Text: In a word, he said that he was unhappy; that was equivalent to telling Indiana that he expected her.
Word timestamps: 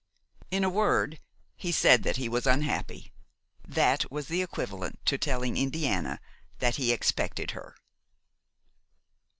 In 0.49 0.63
a 0.63 0.69
word, 0.71 1.19
he 1.55 1.71
said 1.71 2.01
that 2.01 2.17
he 2.17 2.27
was 2.27 2.47
unhappy; 2.47 3.11
that 3.67 4.11
was 4.11 4.31
equivalent 4.31 4.97
to 5.05 5.19
telling 5.19 5.57
Indiana 5.57 6.19
that 6.57 6.77
he 6.77 6.91
expected 6.91 7.51
her. 7.51 7.75